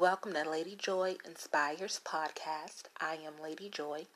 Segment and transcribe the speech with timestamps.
[0.00, 2.82] Welcome to Lady Joy Inspires podcast.
[3.00, 4.06] I am Lady Joy.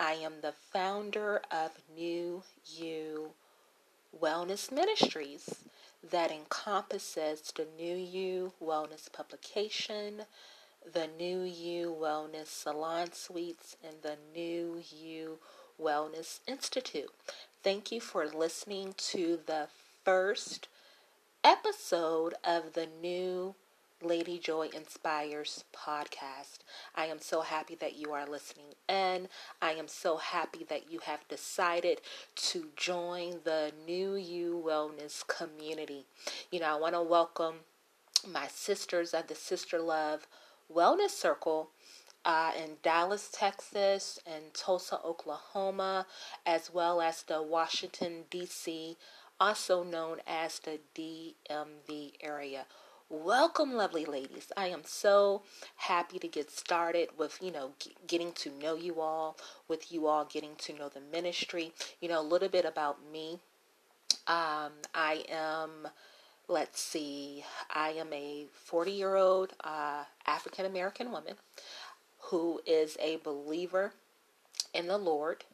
[0.00, 3.32] I am the founder of New You
[4.18, 5.56] Wellness Ministries
[6.10, 10.22] that encompasses the New You Wellness publication,
[10.90, 15.38] the New You Wellness Salon Suites, and the New You
[15.78, 17.12] Wellness Institute.
[17.62, 19.68] Thank you for listening to the
[20.02, 20.68] first
[21.44, 23.54] episode of the New
[24.02, 26.58] Lady Joy Inspires podcast.
[26.94, 29.28] I am so happy that you are listening and
[29.62, 32.02] I am so happy that you have decided
[32.36, 36.04] to join the New You Wellness community.
[36.50, 37.60] You know, I want to welcome
[38.30, 40.26] my sisters of the Sister Love
[40.72, 41.70] Wellness Circle.
[42.24, 46.06] Uh, in Dallas, Texas, and Tulsa, Oklahoma,
[46.44, 48.96] as well as the Washington, D.C.,
[49.38, 52.66] also known as the DMV area.
[53.08, 54.50] Welcome, lovely ladies.
[54.56, 55.42] I am so
[55.76, 59.36] happy to get started with, you know, g- getting to know you all,
[59.68, 61.72] with you all getting to know the ministry.
[62.00, 63.38] You know, a little bit about me.
[64.26, 65.86] Um, I am,
[66.48, 71.34] let's see, I am a 40 year old uh, African American woman
[72.18, 73.92] who is a believer
[74.74, 75.44] in the Lord.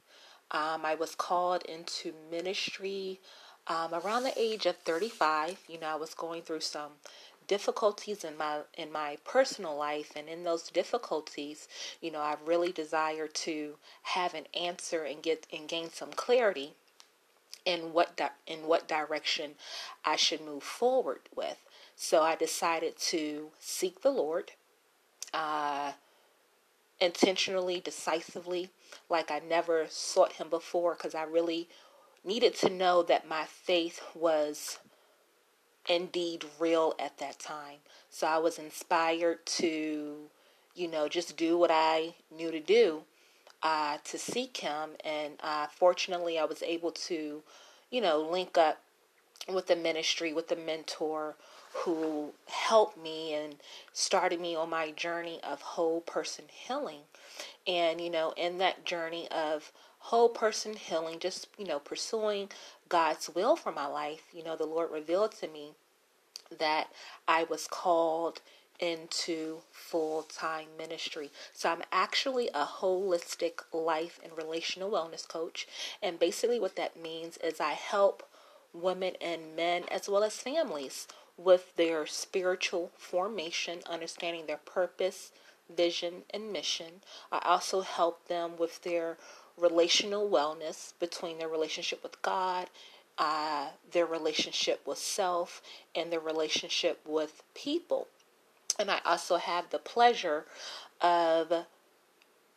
[0.50, 3.20] Um, I was called into ministry
[3.66, 5.58] um, around the age of 35.
[5.68, 6.92] You know, I was going through some
[7.52, 11.68] difficulties in my in my personal life and in those difficulties
[12.00, 16.72] you know i really desire to have an answer and get and gain some clarity
[17.66, 19.50] in what di- in what direction
[20.02, 21.58] i should move forward with.
[21.94, 24.52] So i decided to seek the lord
[25.34, 25.92] uh,
[27.00, 28.70] intentionally decisively
[29.10, 31.68] like i never sought him before because i really
[32.24, 34.78] needed to know that my faith was
[35.88, 37.78] indeed real at that time.
[38.10, 40.16] So I was inspired to,
[40.74, 43.02] you know, just do what I knew to do
[43.62, 44.90] uh, to seek Him.
[45.04, 47.42] And uh, fortunately, I was able to,
[47.90, 48.80] you know, link up
[49.48, 51.34] with the ministry, with the mentor
[51.74, 53.56] who helped me and
[53.92, 57.00] started me on my journey of whole person healing.
[57.66, 62.50] And, you know, in that journey of whole person healing, just, you know, pursuing
[62.88, 65.72] God's will for my life, you know, the Lord revealed to me
[66.58, 66.88] that
[67.26, 68.40] I was called
[68.82, 71.30] into full time ministry.
[71.52, 75.68] So I'm actually a holistic life and relational wellness coach.
[76.02, 78.28] And basically, what that means is I help
[78.72, 85.30] women and men, as well as families, with their spiritual formation, understanding their purpose,
[85.74, 87.02] vision, and mission.
[87.30, 89.16] I also help them with their
[89.56, 92.68] relational wellness between their relationship with God
[93.18, 95.62] uh, their relationship with self
[95.94, 98.08] and their relationship with people.
[98.78, 100.46] And I also have the pleasure
[101.00, 101.66] of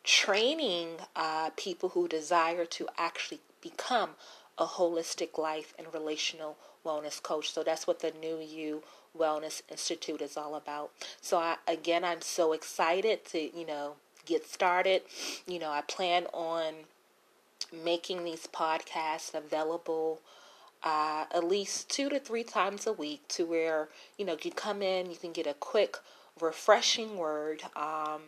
[0.02, 4.10] training uh, people who desire to actually become
[4.58, 7.52] a holistic life and relational wellness coach.
[7.52, 8.82] So that's what the New You
[9.16, 10.90] Wellness Institute is all about.
[11.20, 13.94] So I, again, I'm so excited to, you know,
[14.24, 15.02] get started.
[15.46, 16.74] You know, I plan on
[17.72, 20.20] making these podcasts available
[20.82, 23.88] uh, at least two to three times a week to where,
[24.18, 25.98] you know, you come in, you can get a quick,
[26.40, 27.62] refreshing word.
[27.74, 28.22] Um,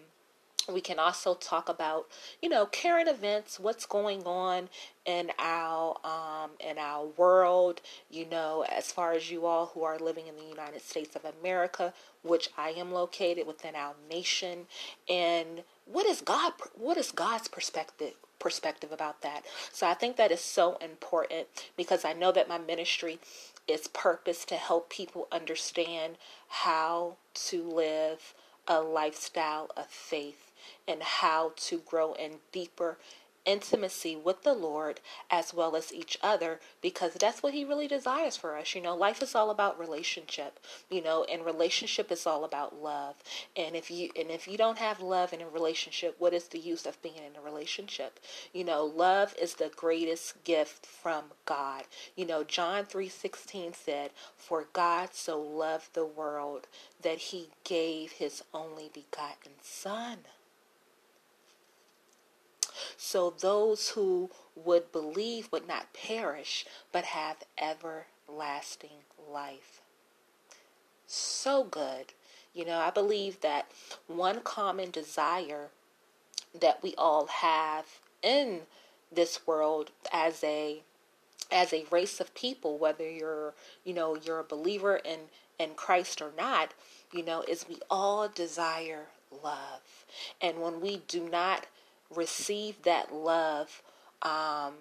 [0.72, 2.06] we can also talk about,
[2.42, 4.68] you know, current events, what's going on
[5.06, 7.80] in our um, in our world.
[8.10, 11.24] You know, as far as you all who are living in the United States of
[11.24, 11.92] America,
[12.22, 14.66] which I am located within our nation,
[15.08, 16.52] and what is God?
[16.74, 19.44] What is God's perspective perspective about that.
[19.72, 23.18] So I think that is so important because I know that my ministry
[23.66, 26.16] is purpose to help people understand
[26.48, 28.34] how to live
[28.66, 30.47] a lifestyle of faith
[30.86, 32.98] and how to grow in deeper
[33.48, 38.36] intimacy with the Lord as well as each other because that's what he really desires
[38.36, 38.74] for us.
[38.74, 40.60] You know, life is all about relationship,
[40.90, 43.14] you know, and relationship is all about love.
[43.56, 46.58] And if you and if you don't have love in a relationship, what is the
[46.58, 48.20] use of being in a relationship?
[48.52, 51.84] You know, love is the greatest gift from God.
[52.16, 56.66] You know, John 3:16 said, "For God so loved the world
[57.00, 60.26] that he gave his only begotten son."
[62.96, 69.80] So those who would believe would not perish, but have everlasting life.
[71.06, 72.12] So good.
[72.54, 73.70] You know, I believe that
[74.06, 75.68] one common desire
[76.58, 77.86] that we all have
[78.22, 78.62] in
[79.12, 80.82] this world as a
[81.50, 83.54] as a race of people whether you're
[83.84, 85.20] you know you're a believer in
[85.58, 86.74] in Christ or not
[87.12, 89.06] you know, is we all desire
[89.42, 90.04] love.
[90.40, 91.66] And when we do not
[92.14, 93.82] receive that love,
[94.22, 94.74] um,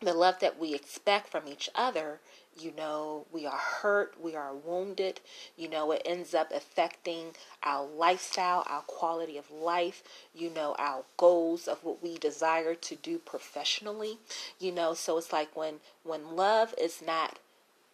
[0.00, 2.20] the love that we expect from each other,
[2.58, 5.20] you know, we are hurt, we are wounded,
[5.56, 10.02] you know, it ends up affecting our lifestyle, our quality of life,
[10.34, 14.18] you know, our goals of what we desire to do professionally,
[14.60, 15.74] you know, so it's like when
[16.04, 17.38] when love is not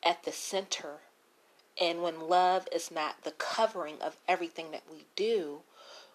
[0.03, 0.99] at the center
[1.81, 5.61] and when love is not the covering of everything that we do,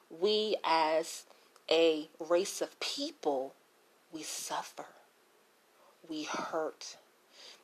[0.10, 1.24] we as
[1.70, 3.54] a race of people,
[4.12, 4.86] we suffer.
[6.08, 6.98] We hurt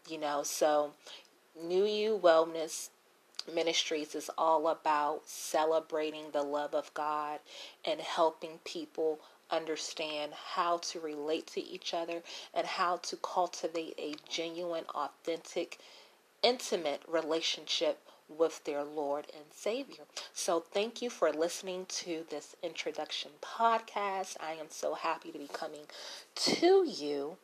[0.09, 0.93] you know, so
[1.61, 2.89] New You Wellness
[3.51, 7.39] Ministries is all about celebrating the love of God
[7.85, 9.19] and helping people
[9.49, 12.21] understand how to relate to each other
[12.53, 15.79] and how to cultivate a genuine, authentic,
[16.43, 17.99] intimate relationship
[18.37, 20.03] with their Lord and Savior.
[20.33, 24.37] So, thank you for listening to this introduction podcast.
[24.39, 25.83] I am so happy to be coming
[26.35, 27.37] to you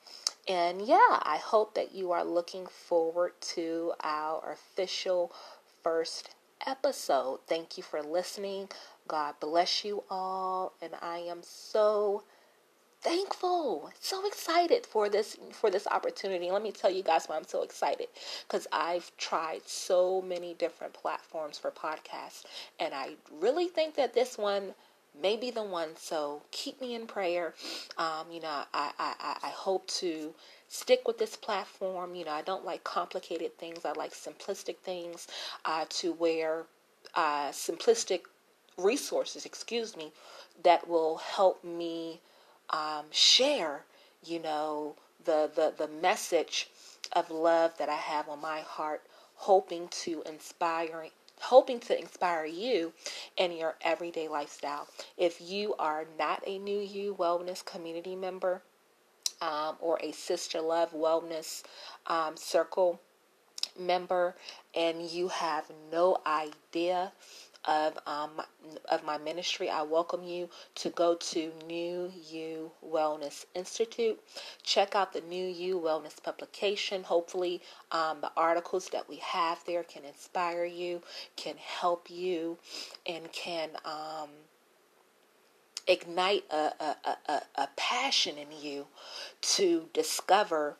[0.48, 5.34] and yeah, I hope that you are looking forward to our official
[5.84, 6.30] first
[6.66, 7.40] episode.
[7.48, 8.69] Thank you for listening.
[9.10, 10.72] God bless you all.
[10.81, 12.24] And I am so
[13.01, 17.47] thankful so excited for this for this opportunity let me tell you guys why i'm
[17.47, 18.07] so excited
[18.47, 22.44] because i've tried so many different platforms for podcasts
[22.79, 24.73] and i really think that this one
[25.21, 25.89] may be the one.
[25.97, 27.53] So keep me in prayer.
[27.97, 30.33] Um, you know, I, I, I hope to
[30.67, 32.15] stick with this platform.
[32.15, 33.85] You know, I don't like complicated things.
[33.85, 35.27] I like simplistic things
[35.65, 36.65] uh, to where
[37.15, 38.21] uh, simplistic
[38.77, 40.11] resources, excuse me,
[40.63, 42.21] that will help me
[42.69, 43.86] um, share,
[44.24, 46.69] you know, the, the, the message
[47.14, 49.04] of love that I have on my heart,
[49.36, 51.08] hoping to inspire
[51.40, 52.92] hoping to inspire you
[53.38, 54.88] in your everyday lifestyle.
[55.18, 58.64] If you are not a New You Wellness community member
[59.42, 61.62] um, or a Sister Love Wellness
[62.08, 63.00] um, Circle
[63.80, 64.36] member,
[64.75, 67.12] and you have no idea
[67.68, 68.42] of um,
[68.90, 74.19] of my ministry, I welcome you to go to New You Wellness Institute.
[74.64, 77.04] Check out the New You Wellness publication.
[77.04, 77.62] Hopefully,
[77.92, 81.02] um, the articles that we have there can inspire you,
[81.36, 82.58] can help you,
[83.06, 84.30] and can um,
[85.88, 88.88] ignite a, a, a, a passion in you
[89.42, 90.78] to discover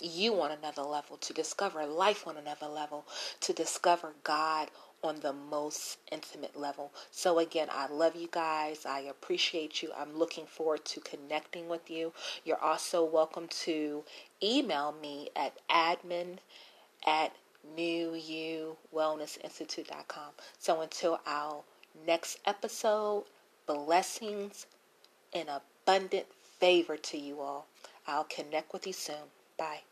[0.00, 3.06] you on another level, to discover life on another level,
[3.40, 4.68] to discover God
[5.02, 6.92] on the most intimate level.
[7.10, 8.86] So, again, I love you guys.
[8.86, 9.90] I appreciate you.
[9.96, 12.12] I'm looking forward to connecting with you.
[12.44, 14.04] You're also welcome to
[14.42, 16.38] email me at admin
[17.06, 17.34] at
[17.76, 20.30] newyouwellnessinstitute.com.
[20.58, 21.62] So, until our
[22.06, 23.24] next episode,
[23.66, 24.66] blessings
[25.32, 26.26] and abundant
[26.58, 27.66] favor to you all.
[28.06, 29.30] I'll connect with you soon.
[29.56, 29.82] Bye.